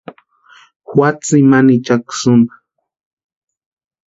[0.87, 2.53] Jua tsimani ichakwa sïmpa.